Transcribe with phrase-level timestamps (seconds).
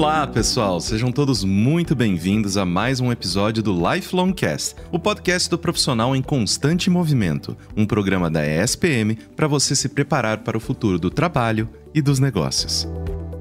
[0.00, 0.80] Olá, pessoal!
[0.80, 6.16] Sejam todos muito bem-vindos a mais um episódio do Lifelong Cast, o podcast do profissional
[6.16, 11.10] em constante movimento, um programa da ESPM para você se preparar para o futuro do
[11.10, 12.88] trabalho e dos negócios.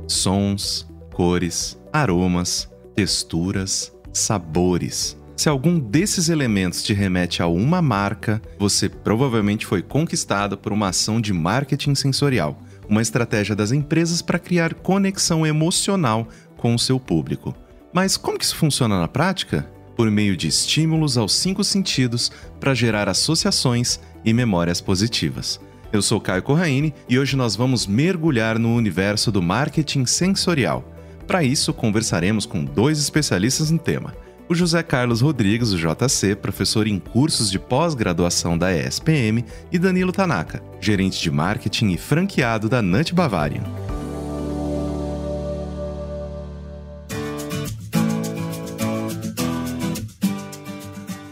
[0.06, 5.18] Sons, cores, aromas, texturas, sabores.
[5.38, 10.90] Se algum desses elementos te remete a uma marca, você provavelmente foi conquistado por uma
[10.90, 16.28] ação de marketing sensorial uma estratégia das empresas para criar conexão emocional
[16.60, 17.56] com o seu público.
[17.92, 19.68] Mas como que isso funciona na prática?
[19.96, 25.60] Por meio de estímulos aos cinco sentidos para gerar associações e memórias positivas.
[25.92, 30.84] Eu sou Caio Corraine e hoje nós vamos mergulhar no universo do marketing sensorial.
[31.26, 34.14] Para isso, conversaremos com dois especialistas no tema
[34.50, 40.12] o José Carlos Rodrigues, o JC, professor em cursos de pós-graduação da ESPM, e Danilo
[40.12, 43.89] Tanaka, gerente de marketing e franqueado da Nut Bavarian.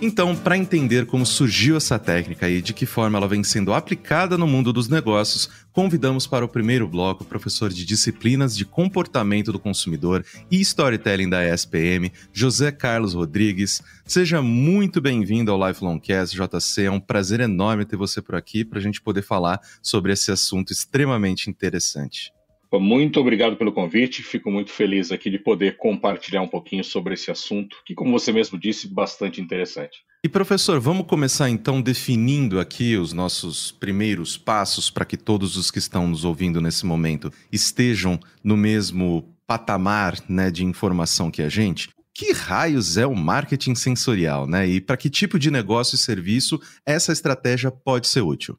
[0.08, 4.38] Então, para entender como surgiu essa técnica e de que forma ela vem sendo aplicada
[4.38, 9.52] no mundo dos negócios, convidamos para o primeiro bloco o professor de disciplinas de comportamento
[9.52, 13.84] do consumidor e storytelling da ESPM, José Carlos Rodrigues.
[14.06, 16.84] Seja muito bem-vindo ao Lifelong Cast, JC.
[16.84, 20.32] É um prazer enorme ter você por aqui para a gente poder falar sobre esse
[20.32, 22.32] assunto extremamente interessante.
[22.74, 24.22] Muito obrigado pelo convite.
[24.22, 28.32] Fico muito feliz aqui de poder compartilhar um pouquinho sobre esse assunto, que, como você
[28.32, 30.00] mesmo disse, bastante interessante.
[30.24, 35.72] E professor, vamos começar então definindo aqui os nossos primeiros passos para que todos os
[35.72, 41.50] que estão nos ouvindo nesse momento estejam no mesmo patamar né, de informação que a
[41.50, 41.90] gente.
[42.14, 44.68] Que raios é o marketing sensorial, né?
[44.68, 48.58] E para que tipo de negócio e serviço essa estratégia pode ser útil?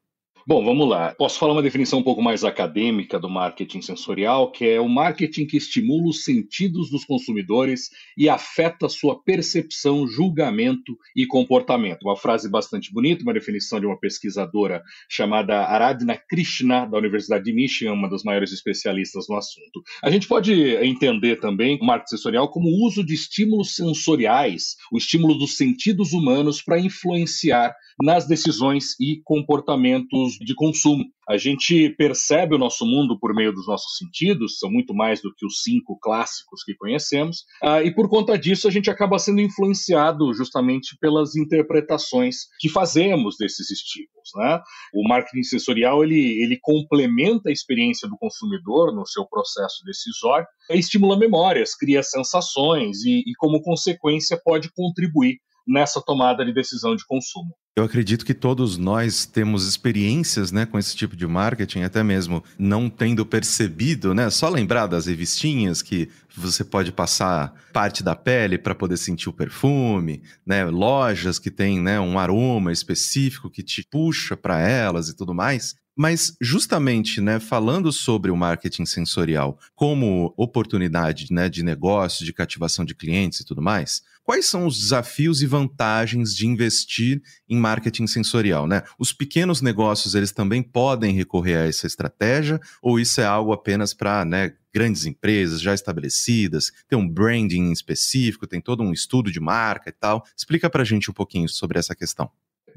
[0.48, 1.14] Bom, vamos lá.
[1.14, 5.44] Posso falar uma definição um pouco mais acadêmica do marketing sensorial, que é o marketing
[5.44, 12.04] que estimula os sentidos dos consumidores e afeta sua percepção, julgamento e comportamento.
[12.04, 17.52] Uma frase bastante bonita, uma definição de uma pesquisadora chamada Aradhana Krishna, da Universidade de
[17.52, 19.82] Michigan, uma das maiores especialistas no assunto.
[20.02, 24.96] A gente pode entender também o marketing sensorial como o uso de estímulos sensoriais, o
[24.96, 31.04] estímulo dos sentidos humanos para influenciar nas decisões e comportamentos de consumo.
[31.28, 35.34] A gente percebe o nosso mundo por meio dos nossos sentidos, são muito mais do
[35.34, 39.40] que os cinco clássicos que conhecemos, uh, e por conta disso a gente acaba sendo
[39.40, 44.30] influenciado justamente pelas interpretações que fazemos desses estímulos.
[44.36, 44.60] Né?
[44.94, 51.18] O marketing sensorial ele, ele complementa a experiência do consumidor no seu processo decisório, estimula
[51.18, 57.54] memórias, cria sensações e, e como consequência, pode contribuir nessa tomada de decisão de consumo.
[57.78, 62.42] Eu acredito que todos nós temos experiências né, com esse tipo de marketing, até mesmo
[62.58, 64.28] não tendo percebido, né?
[64.30, 69.32] Só lembrar das revistinhas que você pode passar parte da pele para poder sentir o
[69.32, 70.64] perfume, né?
[70.64, 75.76] Lojas que têm né, um aroma específico que te puxa para elas e tudo mais.
[75.98, 82.84] Mas justamente, né, falando sobre o marketing sensorial como oportunidade né, de negócio, de cativação
[82.84, 88.06] de clientes e tudo mais, quais são os desafios e vantagens de investir em marketing
[88.06, 88.84] sensorial, né?
[88.96, 93.92] Os pequenos negócios, eles também podem recorrer a essa estratégia ou isso é algo apenas
[93.92, 99.40] para, né, grandes empresas já estabelecidas, tem um branding específico, tem todo um estudo de
[99.40, 100.24] marca e tal.
[100.36, 102.30] Explica para a gente um pouquinho sobre essa questão.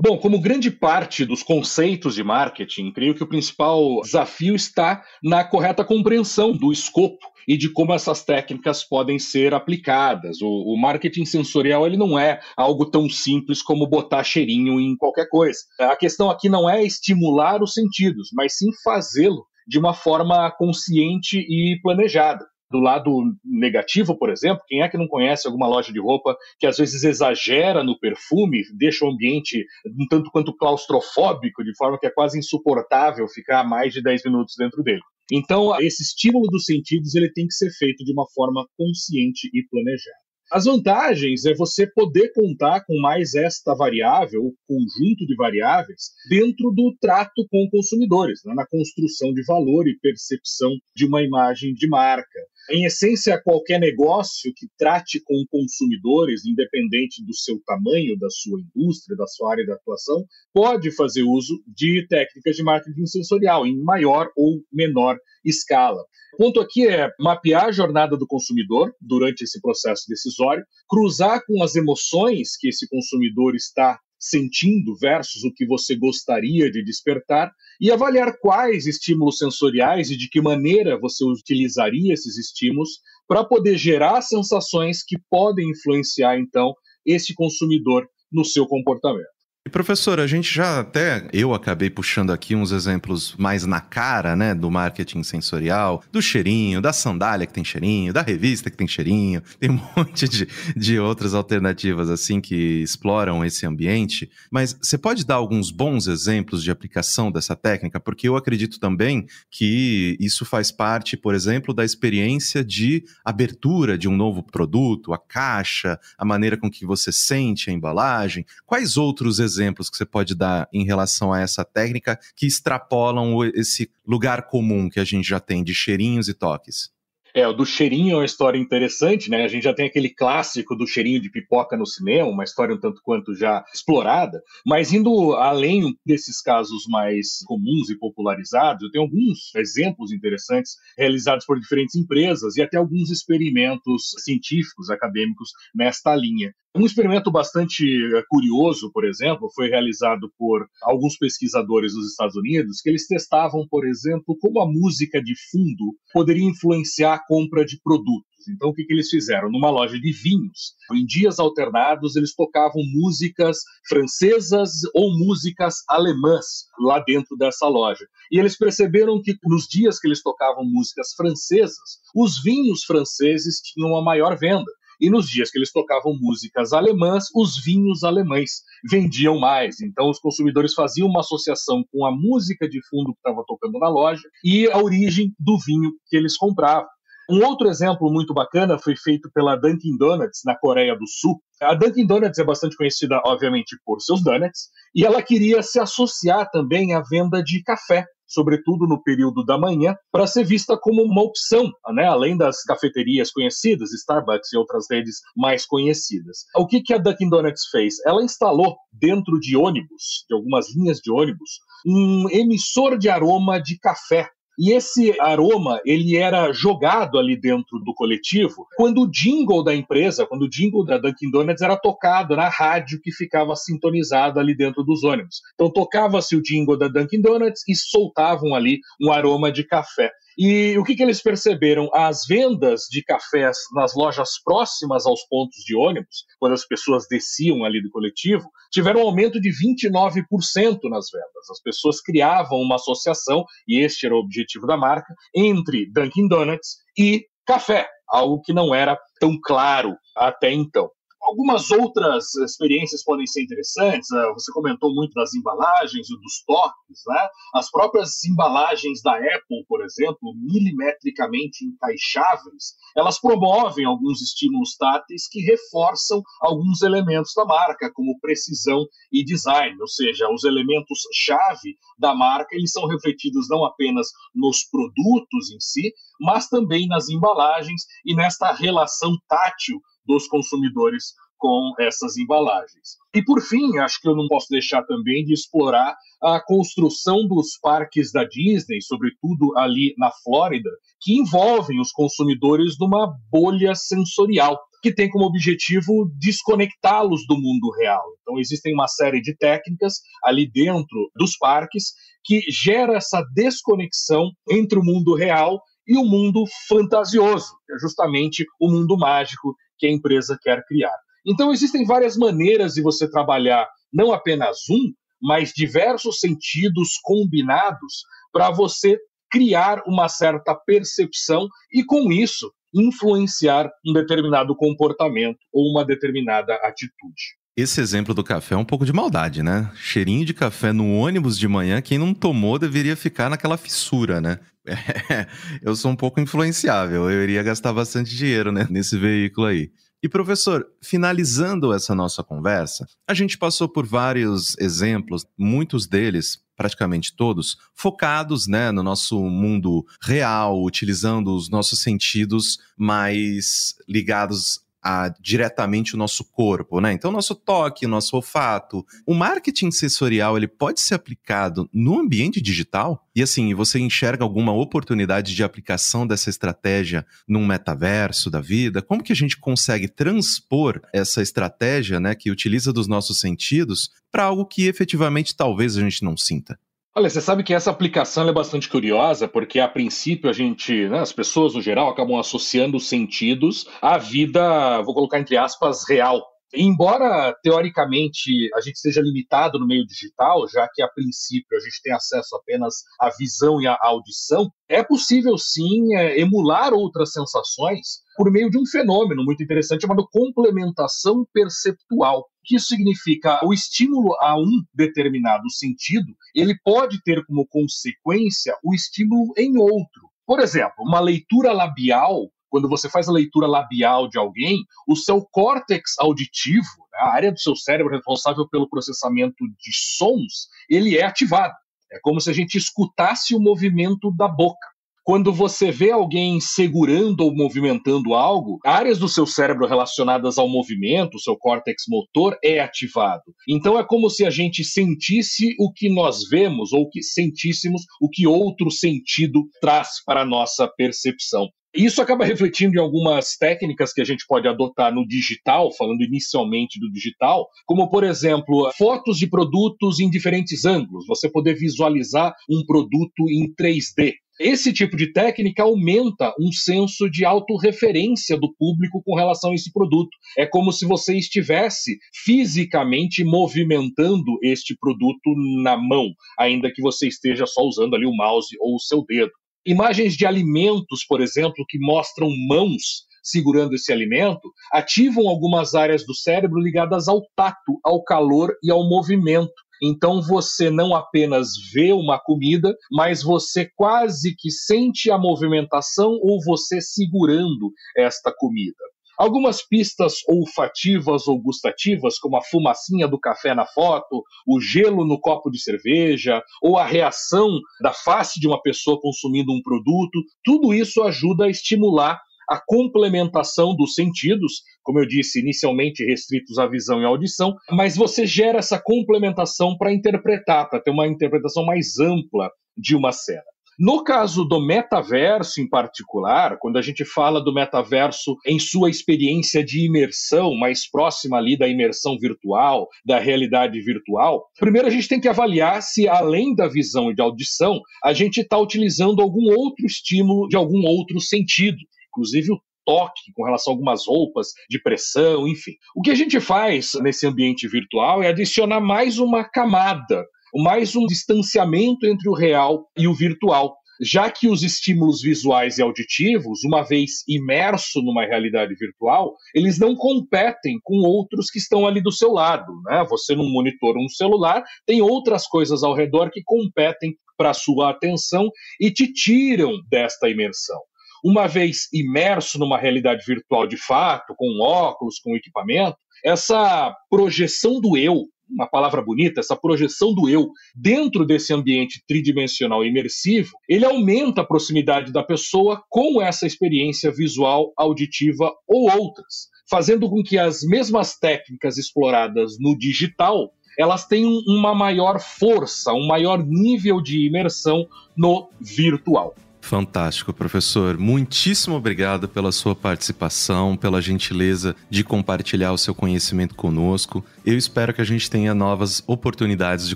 [0.03, 5.43] Bom, como grande parte dos conceitos de marketing, creio que o principal desafio está na
[5.43, 10.41] correta compreensão do escopo e de como essas técnicas podem ser aplicadas.
[10.41, 15.29] O, o, marketing sensorial ele não é algo tão simples como botar cheirinho em qualquer
[15.29, 15.59] coisa.
[15.79, 21.37] A questão aqui não é estimular os sentidos, mas sim fazê-lo de uma forma consciente
[21.37, 23.11] e planejada do lado
[23.43, 27.03] negativo, por exemplo, quem é que não conhece alguma loja de roupa que às vezes
[27.03, 32.39] exagera no perfume, deixa o ambiente um tanto quanto claustrofóbico, de forma que é quase
[32.39, 35.01] insuportável ficar mais de 10 minutos dentro dele.
[35.31, 39.63] Então, esse estímulo dos sentidos ele tem que ser feito de uma forma consciente e
[39.69, 40.21] planejada.
[40.51, 46.71] As vantagens é você poder contar com mais esta variável, o conjunto de variáveis, dentro
[46.71, 48.53] do trato com consumidores, né?
[48.53, 52.39] na construção de valor e percepção de uma imagem de marca.
[52.69, 59.17] Em essência, qualquer negócio que trate com consumidores, independente do seu tamanho, da sua indústria,
[59.17, 64.29] da sua área de atuação, pode fazer uso de técnicas de marketing sensorial em maior
[64.37, 66.01] ou menor escala.
[66.33, 71.61] O ponto aqui é mapear a jornada do consumidor durante esse processo decisório, cruzar com
[71.63, 77.51] as emoções que esse consumidor está sentindo versus o que você gostaria de despertar
[77.81, 83.77] e avaliar quais estímulos sensoriais e de que maneira você utilizaria esses estímulos para poder
[83.77, 89.40] gerar sensações que podem influenciar então esse consumidor no seu comportamento.
[89.63, 94.35] E professor, a gente já até eu acabei puxando aqui uns exemplos mais na cara,
[94.35, 98.87] né, do marketing sensorial, do cheirinho, da sandália que tem cheirinho, da revista que tem
[98.87, 104.31] cheirinho, tem um monte de, de outras alternativas assim que exploram esse ambiente.
[104.49, 107.99] Mas você pode dar alguns bons exemplos de aplicação dessa técnica?
[107.99, 114.09] Porque eu acredito também que isso faz parte, por exemplo, da experiência de abertura de
[114.09, 118.43] um novo produto, a caixa, a maneira com que você sente a embalagem.
[118.65, 123.43] Quais outros exemplos exemplos que você pode dar em relação a essa técnica que extrapolam
[123.53, 126.89] esse lugar comum que a gente já tem de cheirinhos e toques?
[127.33, 129.43] É, o do cheirinho é uma história interessante, né?
[129.43, 132.79] A gente já tem aquele clássico do cheirinho de pipoca no cinema, uma história um
[132.79, 139.05] tanto quanto já explorada, mas indo além desses casos mais comuns e popularizados, eu tenho
[139.05, 146.53] alguns exemplos interessantes realizados por diferentes empresas e até alguns experimentos científicos, acadêmicos nesta linha.
[146.73, 152.79] Um experimento bastante eh, curioso, por exemplo, foi realizado por alguns pesquisadores dos Estados Unidos,
[152.79, 158.31] que eles testavam, por exemplo, como a música de fundo poderia influenciar compra de produtos.
[158.49, 159.51] Então, o que, que eles fizeram?
[159.51, 166.99] Numa loja de vinhos, em dias alternados, eles tocavam músicas francesas ou músicas alemãs lá
[166.99, 168.05] dentro dessa loja.
[168.31, 173.89] E eles perceberam que nos dias que eles tocavam músicas francesas, os vinhos franceses tinham
[173.89, 174.71] uma maior venda.
[175.01, 179.81] E nos dias que eles tocavam músicas alemãs, os vinhos alemães vendiam mais.
[179.81, 183.89] Então os consumidores faziam uma associação com a música de fundo que estava tocando na
[183.89, 186.87] loja e a origem do vinho que eles compravam.
[187.31, 191.41] Um outro exemplo muito bacana foi feito pela Dunkin' Donuts na Coreia do Sul.
[191.61, 196.49] A Dunkin' Donuts é bastante conhecida, obviamente, por seus donuts, e ela queria se associar
[196.51, 201.21] também à venda de café sobretudo no período da manhã, para ser vista como uma
[201.21, 202.05] opção, né?
[202.05, 206.45] além das cafeterias conhecidas, Starbucks e outras redes mais conhecidas.
[206.55, 207.95] O que, que a Dunkin' Donuts fez?
[208.05, 213.77] Ela instalou dentro de ônibus, de algumas linhas de ônibus, um emissor de aroma de
[213.77, 219.73] café e esse aroma, ele era jogado ali dentro do coletivo quando o jingle da
[219.73, 224.55] empresa, quando o jingle da Dunkin' Donuts era tocado na rádio que ficava sintonizado ali
[224.55, 225.41] dentro dos ônibus.
[225.53, 230.11] Então tocava-se o jingle da Dunkin' Donuts e soltavam ali um aroma de café.
[230.43, 231.87] E o que, que eles perceberam?
[231.93, 237.63] As vendas de cafés nas lojas próximas aos pontos de ônibus, quando as pessoas desciam
[237.63, 241.49] ali do coletivo, tiveram um aumento de 29% nas vendas.
[241.51, 246.77] As pessoas criavam uma associação, e este era o objetivo da marca, entre Dunkin' Donuts
[246.97, 250.89] e café, algo que não era tão claro até então.
[251.31, 254.09] Algumas outras experiências podem ser interessantes.
[254.11, 254.21] Né?
[254.33, 257.27] Você comentou muito das embalagens e dos toques, né?
[257.55, 265.39] As próprias embalagens da Apple, por exemplo, milimetricamente encaixáveis, elas promovem alguns estímulos táteis que
[265.39, 272.13] reforçam alguns elementos da marca, como precisão e design, ou seja, os elementos chave da
[272.13, 278.13] marca, eles são refletidos não apenas nos produtos em si, mas também nas embalagens e
[278.13, 279.79] nesta relação tátil
[280.11, 282.97] dos consumidores com essas embalagens.
[283.15, 287.57] E por fim, acho que eu não posso deixar também de explorar a construção dos
[287.59, 290.69] parques da Disney, sobretudo ali na Flórida,
[291.01, 298.03] que envolvem os consumidores numa bolha sensorial que tem como objetivo desconectá-los do mundo real.
[298.21, 304.77] Então existem uma série de técnicas ali dentro dos parques que gera essa desconexão entre
[304.79, 309.91] o mundo real e o mundo fantasioso, que é justamente o mundo mágico que a
[309.91, 310.95] empresa quer criar.
[311.25, 318.51] Então, existem várias maneiras de você trabalhar não apenas um, mas diversos sentidos combinados para
[318.51, 318.97] você
[319.31, 327.39] criar uma certa percepção e, com isso, influenciar um determinado comportamento ou uma determinada atitude.
[327.57, 329.69] Esse exemplo do café é um pouco de maldade, né?
[329.75, 334.39] Cheirinho de café no ônibus de manhã, quem não tomou deveria ficar naquela fissura, né?
[335.61, 339.71] Eu sou um pouco influenciável, eu iria gastar bastante dinheiro né, nesse veículo aí.
[340.03, 347.15] E professor, finalizando essa nossa conversa, a gente passou por vários exemplos, muitos deles, praticamente
[347.15, 355.95] todos, focados né, no nosso mundo real, utilizando os nossos sentidos mais ligados a diretamente
[355.95, 356.91] o nosso corpo, né?
[356.91, 358.85] Então, nosso toque, nosso olfato.
[359.05, 363.07] O marketing sensorial, ele pode ser aplicado no ambiente digital?
[363.15, 368.81] E assim, você enxerga alguma oportunidade de aplicação dessa estratégia num metaverso da vida?
[368.81, 374.23] Como que a gente consegue transpor essa estratégia, né, que utiliza dos nossos sentidos para
[374.23, 376.57] algo que efetivamente talvez a gente não sinta?
[376.93, 380.99] Olha, você sabe que essa aplicação é bastante curiosa, porque a princípio a gente, né,
[380.99, 386.30] as pessoas no geral acabam associando os sentidos à vida, vou colocar entre aspas, real.
[386.53, 391.81] Embora teoricamente a gente seja limitado no meio digital, já que a princípio a gente
[391.81, 398.01] tem acesso apenas à visão e à audição, é possível sim é, emular outras sensações
[398.17, 402.27] por meio de um fenômeno muito interessante chamado complementação perceptual.
[402.43, 403.39] Que isso significa?
[403.45, 410.09] O estímulo a um determinado sentido, ele pode ter como consequência o estímulo em outro.
[410.25, 415.25] Por exemplo, uma leitura labial quando você faz a leitura labial de alguém, o seu
[415.31, 421.03] córtex auditivo, né, a área do seu cérebro responsável pelo processamento de sons, ele é
[421.03, 421.53] ativado.
[421.91, 424.67] É como se a gente escutasse o movimento da boca.
[425.03, 431.15] Quando você vê alguém segurando ou movimentando algo, áreas do seu cérebro relacionadas ao movimento,
[431.15, 433.23] o seu córtex motor, é ativado.
[433.49, 438.07] Então é como se a gente sentisse o que nós vemos ou que sentíssemos o
[438.09, 441.49] que outro sentido traz para a nossa percepção.
[441.73, 446.79] Isso acaba refletindo em algumas técnicas que a gente pode adotar no digital, falando inicialmente
[446.79, 452.65] do digital, como, por exemplo, fotos de produtos em diferentes ângulos, você poder visualizar um
[452.65, 454.15] produto em 3D.
[454.43, 459.71] Esse tipo de técnica aumenta um senso de autorreferência do público com relação a esse
[459.71, 460.09] produto.
[460.35, 466.07] É como se você estivesse fisicamente movimentando este produto na mão,
[466.39, 469.31] ainda que você esteja só usando ali o mouse ou o seu dedo.
[469.65, 476.15] Imagens de alimentos, por exemplo, que mostram mãos segurando esse alimento, ativam algumas áreas do
[476.15, 479.53] cérebro ligadas ao tato, ao calor e ao movimento.
[479.83, 486.39] Então você não apenas vê uma comida, mas você quase que sente a movimentação ou
[486.43, 488.90] você segurando esta comida.
[489.21, 495.19] Algumas pistas olfativas ou gustativas, como a fumacinha do café na foto, o gelo no
[495.19, 497.47] copo de cerveja, ou a reação
[497.83, 503.75] da face de uma pessoa consumindo um produto, tudo isso ajuda a estimular a complementação
[503.75, 508.57] dos sentidos, como eu disse, inicialmente restritos à visão e à audição, mas você gera
[508.57, 513.43] essa complementação para interpretar, para ter uma interpretação mais ampla de uma cena.
[513.79, 519.63] No caso do metaverso em particular, quando a gente fala do metaverso em sua experiência
[519.63, 525.19] de imersão, mais próxima ali da imersão virtual, da realidade virtual, primeiro a gente tem
[525.19, 529.85] que avaliar se, além da visão e da audição, a gente está utilizando algum outro
[529.85, 531.77] estímulo de algum outro sentido,
[532.09, 535.73] inclusive o toque com relação a algumas roupas de pressão, enfim.
[535.95, 541.05] O que a gente faz nesse ambiente virtual é adicionar mais uma camada mais um
[541.05, 546.81] distanciamento entre o real e o virtual, já que os estímulos visuais e auditivos, uma
[546.81, 552.31] vez imerso numa realidade virtual, eles não competem com outros que estão ali do seu
[552.31, 552.73] lado.
[552.85, 553.05] Né?
[553.09, 557.55] Você num monitor ou um celular tem outras coisas ao redor que competem para a
[557.55, 560.79] sua atenção e te tiram desta imersão.
[561.23, 567.95] Uma vez imerso numa realidade virtual de fato, com óculos, com equipamento, essa projeção do
[567.95, 574.41] eu uma palavra bonita, essa projeção do eu dentro desse ambiente tridimensional imersivo, ele aumenta
[574.41, 580.61] a proximidade da pessoa com essa experiência visual, auditiva ou outras, fazendo com que as
[580.63, 587.87] mesmas técnicas exploradas no digital elas tenham uma maior força, um maior nível de imersão
[588.15, 589.33] no virtual.
[589.61, 590.97] Fantástico, professor.
[590.97, 597.23] Muitíssimo obrigado pela sua participação, pela gentileza de compartilhar o seu conhecimento conosco.
[597.45, 599.95] Eu espero que a gente tenha novas oportunidades de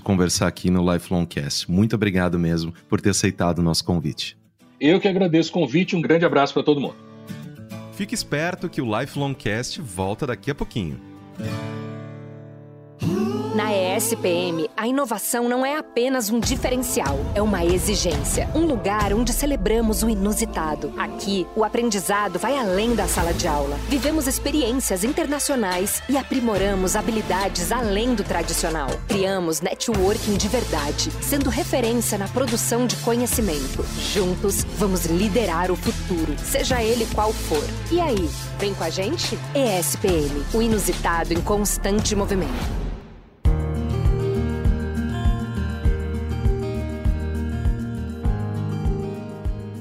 [0.00, 1.70] conversar aqui no Lifelong Cast.
[1.70, 4.38] Muito obrigado mesmo por ter aceitado o nosso convite.
[4.80, 5.96] Eu que agradeço o convite.
[5.96, 6.96] Um grande abraço para todo mundo.
[7.92, 11.00] Fique esperto que o Lifelong Cast volta daqui a pouquinho.
[13.56, 18.46] Na ESPM, a inovação não é apenas um diferencial, é uma exigência.
[18.54, 20.92] Um lugar onde celebramos o inusitado.
[20.98, 23.78] Aqui, o aprendizado vai além da sala de aula.
[23.88, 28.90] Vivemos experiências internacionais e aprimoramos habilidades além do tradicional.
[29.08, 33.82] Criamos networking de verdade, sendo referência na produção de conhecimento.
[34.12, 37.64] Juntos, vamos liderar o futuro, seja ele qual for.
[37.90, 39.38] E aí, vem com a gente?
[39.54, 42.86] ESPM, o inusitado em constante movimento.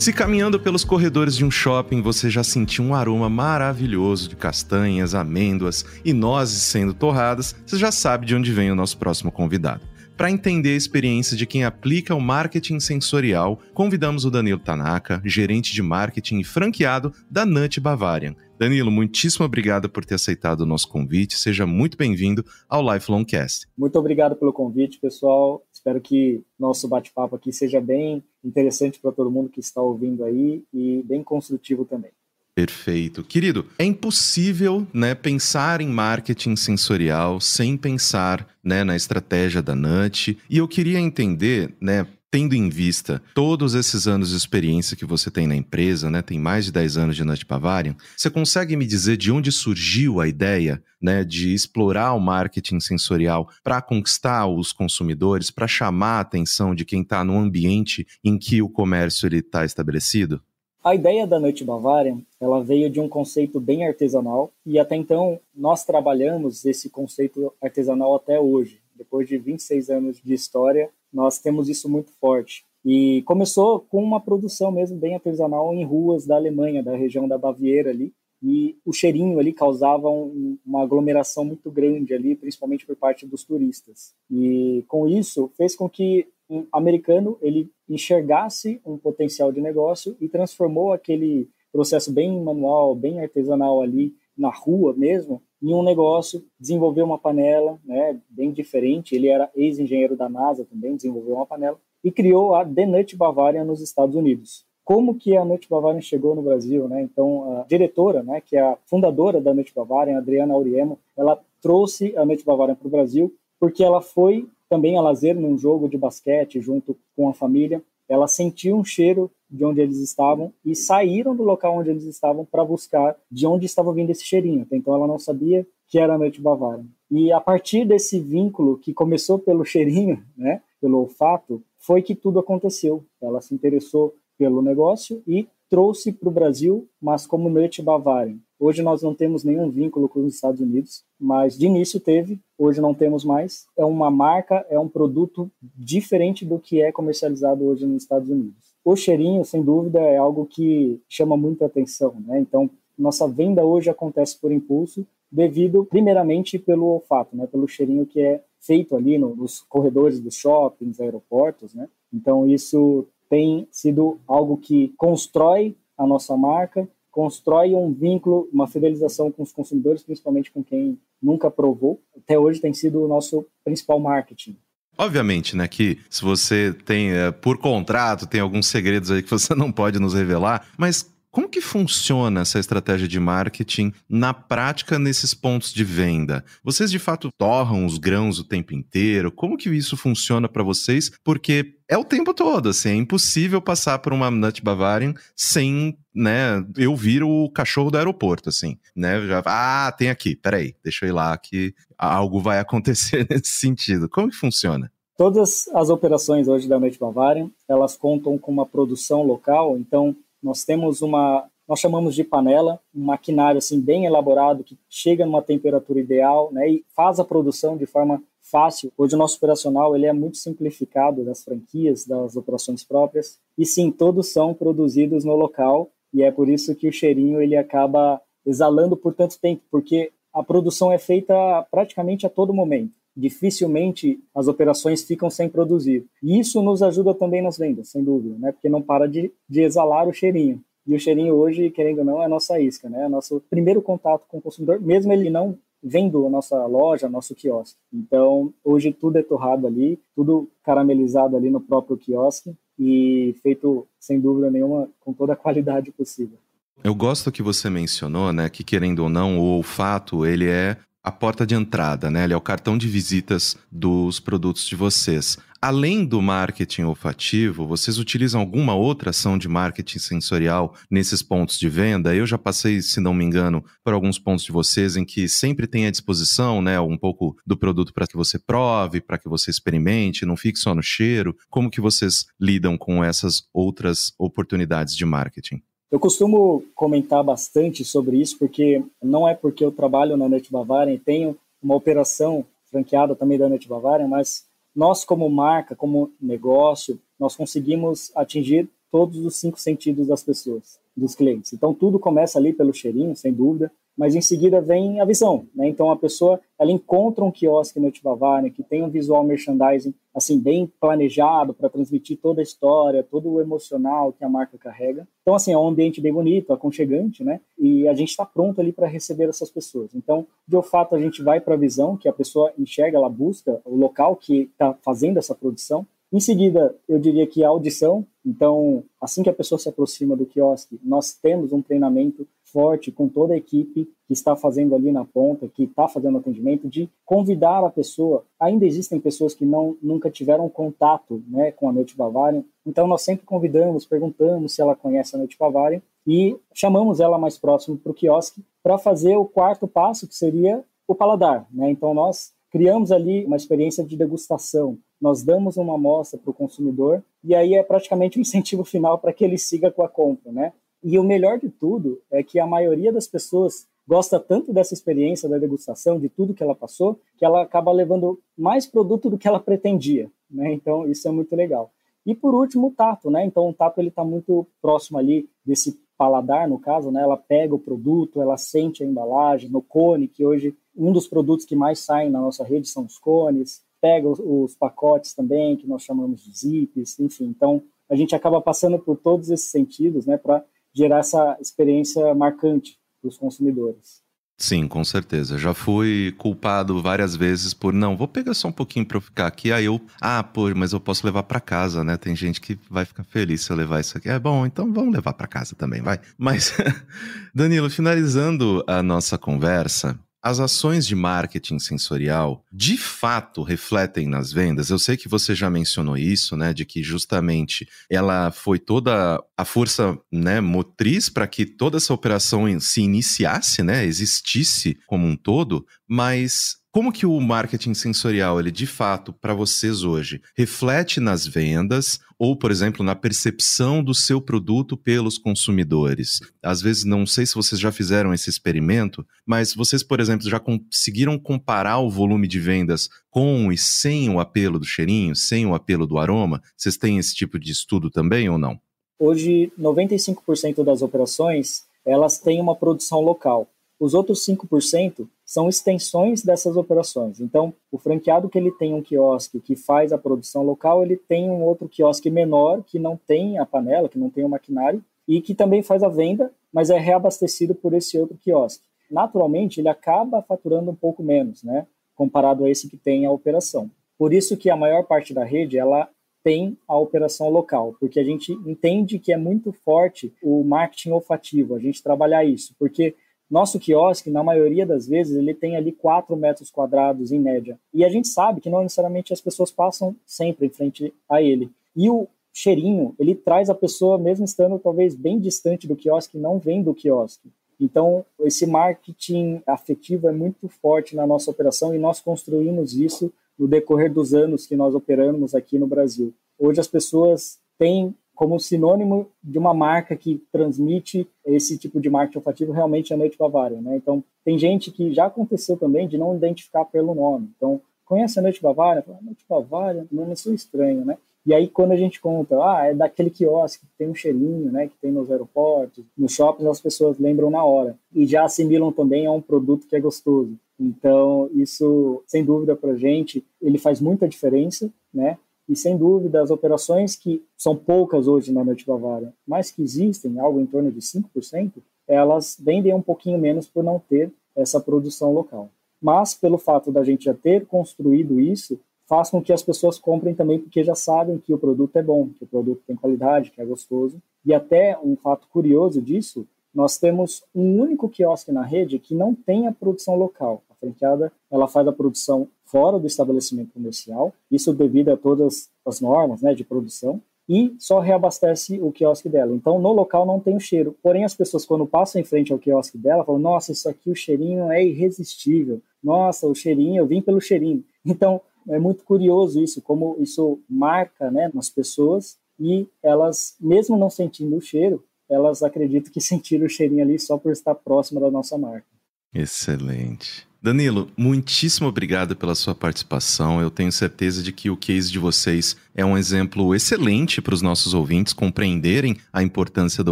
[0.06, 5.16] Se caminhando pelos corredores de um shopping você já sentiu um aroma maravilhoso de castanhas,
[5.16, 9.82] amêndoas e nozes sendo torradas, você já sabe de onde vem o nosso próximo convidado.
[10.16, 15.74] Para entender a experiência de quem aplica o marketing sensorial, convidamos o Danilo Tanaka, gerente
[15.74, 18.36] de marketing e franqueado da Nut Bavarian.
[18.60, 21.36] Danilo, muitíssimo obrigado por ter aceitado o nosso convite.
[21.38, 23.68] Seja muito bem-vindo ao Lifelong Cast.
[23.76, 25.62] Muito obrigado pelo convite, pessoal.
[25.86, 30.63] Espero que nosso bate-papo aqui seja bem interessante para todo mundo que está ouvindo aí
[30.74, 32.10] e bem construtivo também.
[32.56, 33.24] Perfeito.
[33.24, 40.36] Querido, é impossível né, pensar em marketing sensorial sem pensar né, na estratégia da NUT.
[40.50, 45.32] E eu queria entender, né, tendo em vista todos esses anos de experiência que você
[45.32, 48.86] tem na empresa, né, tem mais de 10 anos de Nut Bavarian, você consegue me
[48.86, 54.74] dizer de onde surgiu a ideia né, de explorar o marketing sensorial para conquistar os
[54.74, 59.63] consumidores, para chamar a atenção de quem está no ambiente em que o comércio está
[59.63, 60.42] estabelecido?
[60.84, 65.39] A ideia da Noite Bavarian, ela veio de um conceito bem artesanal e até então
[65.56, 68.84] nós trabalhamos esse conceito artesanal até hoje.
[68.96, 72.66] Depois de 26 anos de história, nós temos isso muito forte.
[72.84, 77.38] E começou com uma produção mesmo bem artesanal em ruas da Alemanha, da região da
[77.38, 82.96] Baviera ali, e o cheirinho ali causava um, uma aglomeração muito grande ali, principalmente por
[82.96, 84.14] parte dos turistas.
[84.30, 90.30] E com isso fez com que um americano ele enxergasse um potencial de negócio e
[90.30, 97.04] transformou aquele processo bem manual, bem artesanal ali na rua mesmo, em um negócio, desenvolveu
[97.06, 99.16] uma panela, né, bem diferente.
[99.16, 103.64] Ele era ex-engenheiro da NASA também, desenvolveu uma panela e criou a The Nut Bavarian
[103.64, 104.64] nos Estados Unidos.
[104.84, 107.02] Como que a Nut Bavarian chegou no Brasil, né?
[107.02, 112.16] Então, a diretora, né, que é a fundadora da Nut Bavarian, Adriana Auriemo, ela trouxe
[112.16, 115.98] a Nut Bavarian para o Brasil porque ela foi também a lazer num jogo de
[115.98, 117.82] basquete junto com a família.
[118.08, 122.46] Ela sentiu um cheiro de onde eles estavam e saíram do local onde eles estavam
[122.46, 124.68] para buscar de onde estava vindo esse cheirinho.
[124.72, 126.86] Então ela não sabia que era a noite bavária.
[127.10, 132.40] E a partir desse vínculo que começou pelo cheirinho, né, pelo olfato, foi que tudo
[132.40, 133.04] aconteceu.
[133.22, 138.36] Ela se interessou pelo negócio e trouxe para o Brasil, mas como noite bavária.
[138.60, 142.80] Hoje nós não temos nenhum vínculo com os Estados Unidos, mas de início teve, hoje
[142.80, 143.66] não temos mais.
[143.78, 148.74] É uma marca, é um produto diferente do que é comercializado hoje nos Estados Unidos.
[148.84, 152.40] O cheirinho, sem dúvida, é algo que chama muita atenção, né?
[152.40, 157.48] Então, nossa venda hoje acontece por impulso, devido primeiramente pelo olfato, né?
[157.48, 161.90] Pelo cheirinho que é feito ali no, nos corredores dos shoppings, aeroportos, né?
[162.14, 169.32] Então, isso tem sido algo que constrói a nossa marca, constrói um vínculo, uma fidelização
[169.32, 172.01] com os consumidores, principalmente com quem nunca provou.
[172.14, 174.58] Até hoje tem sido o nosso principal marketing.
[174.98, 179.56] Obviamente, né, que se você tem, é, por contrato, tem alguns segredos aí que você
[179.56, 185.34] não pode nos revelar, mas como que funciona essa estratégia de marketing na prática nesses
[185.34, 186.46] pontos de venda?
[186.64, 189.30] Vocês de fato torram os grãos o tempo inteiro?
[189.30, 191.12] Como que isso funciona para vocês?
[191.26, 196.66] Porque é o tempo todo, assim, é impossível passar por uma Nut Bavarian sem, né,
[196.78, 201.10] eu vir o cachorro do aeroporto, assim, né, já, ah, tem aqui, peraí, deixa eu
[201.10, 204.08] ir lá que algo vai acontecer nesse sentido.
[204.08, 204.90] Como que funciona?
[205.18, 210.64] Todas as operações hoje da Nut Bavarian, elas contam com uma produção local, então nós
[210.64, 216.00] temos uma, nós chamamos de panela, um maquinário assim bem elaborado que chega numa temperatura
[216.00, 218.92] ideal, né, e faz a produção de forma fácil.
[218.96, 223.90] Hoje o nosso operacional ele é muito simplificado das franquias, das operações próprias, e sim,
[223.90, 228.96] todos são produzidos no local, e é por isso que o cheirinho ele acaba exalando
[228.96, 231.34] por tanto tempo, porque a produção é feita
[231.72, 236.06] praticamente a todo momento dificilmente as operações ficam sem produzir.
[236.22, 238.51] E isso nos ajuda também nas vendas, sem dúvida, né?
[238.51, 240.62] Porque não para de, de exalar o cheirinho.
[240.86, 243.06] E o cheirinho hoje, querendo ou não, é a nossa isca, né?
[243.06, 247.36] É nosso primeiro contato com o consumidor, mesmo ele não vendo a nossa loja, nosso
[247.36, 247.78] quiosque.
[247.94, 254.20] Então, hoje tudo é torrado ali, tudo caramelizado ali no próprio quiosque e feito, sem
[254.20, 256.38] dúvida nenhuma, com toda a qualidade possível.
[256.84, 261.11] Eu gosto que você mencionou, né, que querendo ou não, o olfato, ele é a
[261.11, 262.24] porta de entrada, né?
[262.24, 265.37] Ele é o cartão de visitas dos produtos de vocês.
[265.61, 271.70] Além do marketing olfativo, vocês utilizam alguma outra ação de marketing sensorial nesses pontos de
[271.70, 272.15] venda?
[272.15, 275.68] Eu já passei, se não me engano, por alguns pontos de vocês em que sempre
[275.68, 279.51] tem à disposição, né, um pouco do produto para que você prove, para que você
[279.51, 281.35] experimente, não fique só no cheiro.
[281.51, 285.61] Como que vocês lidam com essas outras oportunidades de marketing?
[285.92, 290.94] Eu costumo comentar bastante sobre isso, porque não é porque eu trabalho na Net Bavarian
[290.94, 294.46] e tenho uma operação franqueada também da Net Bavarian, mas
[294.76, 301.16] nós como marca, como negócio, nós conseguimos atingir todos os cinco sentidos das pessoas, dos
[301.16, 301.54] clientes.
[301.54, 305.68] Então tudo começa ali pelo cheirinho, sem dúvida, mas em seguida vem a visão, né?
[305.68, 310.40] Então a pessoa ela encontra um quiosque no Bavaria que tem um visual merchandising assim
[310.40, 315.08] bem planejado para transmitir toda a história, todo o emocional que a marca carrega.
[315.22, 317.40] Então assim é um ambiente bem bonito, aconchegante, né?
[317.58, 319.94] E a gente está pronto ali para receber essas pessoas.
[319.96, 323.62] Então de fato a gente vai para a visão que a pessoa enxerga, ela busca
[323.66, 328.05] o local que está fazendo essa produção em seguida, eu diria que a audição.
[328.25, 333.09] Então, assim que a pessoa se aproxima do quiosque, nós temos um treinamento forte com
[333.09, 337.61] toda a equipe que está fazendo ali na ponta, que está fazendo atendimento, de convidar
[337.65, 338.24] a pessoa.
[338.39, 343.01] Ainda existem pessoas que não nunca tiveram contato né, com a Noite Bavarian, então nós
[343.01, 347.91] sempre convidamos, perguntamos se ela conhece a Noite Bavarian e chamamos ela mais próximo para
[347.91, 351.46] o quiosque para fazer o quarto passo, que seria o paladar.
[351.51, 351.70] Né?
[351.72, 357.03] Então nós criamos ali uma experiência de degustação, nós damos uma amostra para o consumidor
[357.22, 360.53] e aí é praticamente um incentivo final para que ele siga com a compra, né?
[360.86, 365.28] E o melhor de tudo é que a maioria das pessoas gosta tanto dessa experiência
[365.28, 369.28] da degustação, de tudo que ela passou, que ela acaba levando mais produto do que
[369.28, 370.54] ela pretendia, né?
[370.54, 371.72] Então isso é muito legal.
[372.06, 373.26] E por último, o tato, né?
[373.26, 377.02] Então o tato ele está muito próximo ali desse paladar, no caso, né?
[377.02, 381.48] Ela pega o produto, ela sente a embalagem, no cone, que hoje um dos produtos
[381.48, 385.68] que mais saem na nossa rede são os cones pega os, os pacotes também, que
[385.68, 387.26] nós chamamos de zips, enfim.
[387.26, 390.44] Então, a gente acaba passando por todos esses sentidos, né, para
[390.75, 394.03] gerar essa experiência marcante para os consumidores.
[394.38, 395.38] Sim, com certeza.
[395.38, 399.27] Já fui culpado várias vezes por não, vou pegar só um pouquinho para eu ficar
[399.27, 399.51] aqui.
[399.51, 401.96] Aí eu, ah, pô, mas eu posso levar para casa, né?
[401.96, 404.09] Tem gente que vai ficar feliz se eu levar isso aqui.
[404.09, 406.00] É bom, então vamos levar para casa também, vai.
[406.18, 406.53] Mas
[407.33, 414.72] Danilo, finalizando a nossa conversa, as ações de marketing sensorial de fato refletem nas vendas?
[414.72, 419.46] Eu sei que você já mencionou isso, né, de que justamente ela foi toda a
[419.46, 425.64] força, né, motriz para que toda essa operação se iniciasse, né, existisse como um todo,
[425.88, 432.01] mas como que o marketing sensorial, ele de fato, para vocês hoje, reflete nas vendas
[432.20, 436.20] ou, por exemplo, na percepção do seu produto pelos consumidores?
[436.44, 440.38] Às vezes, não sei se vocês já fizeram esse experimento, mas vocês, por exemplo, já
[440.38, 445.55] conseguiram comparar o volume de vendas com e sem o apelo do cheirinho, sem o
[445.55, 446.42] apelo do aroma?
[446.57, 448.59] Vocês têm esse tipo de estudo também ou não?
[449.00, 453.48] Hoje, 95% das operações, elas têm uma produção local.
[453.79, 457.20] Os outros 5% são extensões dessas operações.
[457.20, 461.29] Então, o franqueado que ele tem um quiosque que faz a produção local, ele tem
[461.29, 465.20] um outro quiosque menor que não tem a panela, que não tem o maquinário e
[465.22, 468.64] que também faz a venda, mas é reabastecido por esse outro quiosque.
[468.90, 473.70] Naturalmente, ele acaba faturando um pouco menos, né, comparado a esse que tem a operação.
[473.98, 475.90] Por isso que a maior parte da rede, ela
[476.24, 481.55] tem a operação local, porque a gente entende que é muito forte o marketing olfativo,
[481.55, 482.96] a gente trabalhar isso, porque
[483.29, 487.57] nosso quiosque, na maioria das vezes, ele tem ali 4 metros quadrados em média.
[487.74, 491.50] E a gente sabe que não necessariamente as pessoas passam sempre em frente a ele.
[491.75, 496.38] E o cheirinho, ele traz a pessoa, mesmo estando talvez bem distante do quiosque, não
[496.38, 497.29] vem do quiosque.
[497.59, 503.48] Então, esse marketing afetivo é muito forte na nossa operação e nós construímos isso no
[503.48, 506.14] decorrer dos anos que nós operamos aqui no Brasil.
[506.38, 512.20] Hoje as pessoas têm como sinônimo de uma marca que transmite esse tipo de marketing
[512.20, 513.75] olfativo realmente a Noite Bavária, né?
[513.75, 517.30] Então, tem gente que já aconteceu também de não identificar pelo nome.
[517.36, 518.82] Então, conhece a Noite Bavária?
[518.82, 520.98] Fala, Noite Bavária, não é estranho, né?
[521.25, 524.68] E aí, quando a gente conta, ah, é daquele quiosque que tem um cheirinho, né,
[524.68, 527.75] que tem nos aeroportos, nos shoppings, as pessoas lembram na hora.
[527.92, 530.38] E já assimilam também a um produto que é gostoso.
[530.60, 535.18] Então, isso, sem dúvida, para a gente, ele faz muita diferença, né?
[535.48, 540.20] E, sem dúvida, as operações que são poucas hoje na Noite Bavária, mas que existem,
[540.20, 541.53] algo em torno de 5%,
[541.88, 545.50] elas vendem um pouquinho menos por não ter essa produção local.
[545.81, 550.16] Mas, pelo fato da gente já ter construído isso, faz com que as pessoas comprem
[550.16, 553.42] também porque já sabem que o produto é bom, que o produto tem qualidade, que
[553.42, 554.01] é gostoso.
[554.25, 559.14] E até um fato curioso disso, nós temos um único quiosque na rede que não
[559.14, 560.42] tem a produção local.
[560.50, 565.81] A franqueada, ela faz a produção fora do estabelecimento comercial, isso devido a todas as
[565.81, 569.34] normas né, de produção, e só reabastece o quiosque dela.
[569.36, 570.75] Então, no local não tem o cheiro.
[570.81, 573.96] Porém, as pessoas, quando passam em frente ao quiosque dela, falam: Nossa, isso aqui, o
[573.96, 575.60] cheirinho é irresistível.
[575.84, 577.64] Nossa, o cheirinho, eu vim pelo cheirinho.
[577.84, 583.90] Então, é muito curioso isso, como isso marca né, nas pessoas e elas, mesmo não
[583.90, 588.12] sentindo o cheiro, elas acreditam que sentiram o cheirinho ali só por estar próximo da
[588.12, 588.68] nossa marca.
[589.14, 590.27] Excelente.
[590.46, 593.42] Danilo, muitíssimo obrigado pela sua participação.
[593.42, 597.42] Eu tenho certeza de que o case de vocês é um exemplo excelente para os
[597.42, 599.92] nossos ouvintes compreenderem a importância do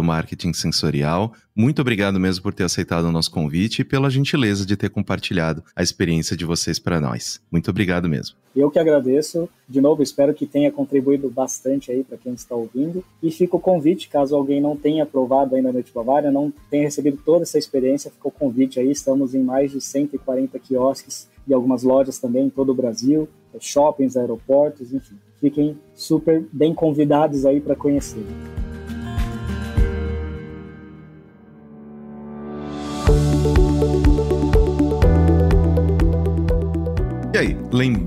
[0.00, 1.34] marketing sensorial.
[1.56, 5.62] Muito obrigado mesmo por ter aceitado o nosso convite e pela gentileza de ter compartilhado
[5.76, 7.40] a experiência de vocês para nós.
[7.48, 8.34] Muito obrigado mesmo.
[8.56, 9.48] Eu que agradeço.
[9.68, 13.04] De novo, espero que tenha contribuído bastante aí para quem está ouvindo.
[13.22, 16.82] E fica o convite, caso alguém não tenha provado ainda a Noite Bavária, não tenha
[16.82, 18.90] recebido toda essa experiência, fica o convite aí.
[18.90, 23.28] Estamos em mais de 140 quiosques e algumas lojas também em todo o Brasil,
[23.60, 25.14] shoppings, aeroportos, enfim.
[25.40, 28.24] Fiquem super bem convidados aí para conhecer.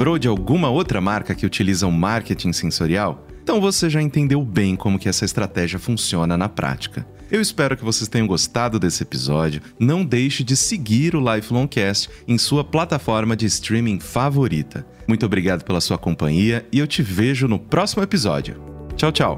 [0.07, 3.27] Lembrou de alguma outra marca que utiliza o marketing sensorial?
[3.43, 7.05] Então você já entendeu bem como que essa estratégia funciona na prática.
[7.29, 9.61] Eu espero que vocês tenham gostado desse episódio.
[9.77, 14.87] Não deixe de seguir o Lifelong Cast em sua plataforma de streaming favorita.
[15.05, 18.55] Muito obrigado pela sua companhia e eu te vejo no próximo episódio.
[18.95, 19.37] Tchau, tchau.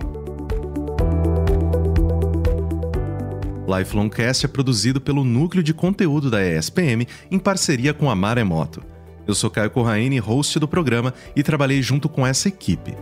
[3.67, 8.98] Lifelong Cast é produzido pelo núcleo de conteúdo da ESPM em parceria com a Maremoto.
[9.29, 12.97] Eu sou Caio Corraine, host do programa, e trabalhei junto com essa equipe.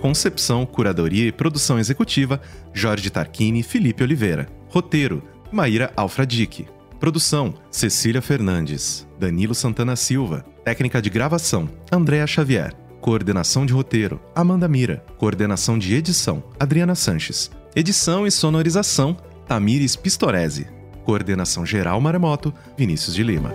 [0.00, 2.40] Concepção, curadoria e produção executiva:
[2.72, 4.48] Jorge Tarquini e Felipe Oliveira.
[4.70, 6.66] Roteiro: Maíra Alfradique.
[6.98, 9.06] Produção: Cecília Fernandes.
[9.20, 10.42] Danilo Santana Silva.
[10.64, 12.72] Técnica de gravação: Andréa Xavier.
[13.02, 15.04] Coordenação de roteiro: Amanda Mira.
[15.18, 17.50] Coordenação de edição: Adriana Sanches.
[17.76, 20.66] Edição e sonorização: Tamires Pistorese.
[21.04, 23.54] Coordenação geral Maremoto: Vinícius de Lima.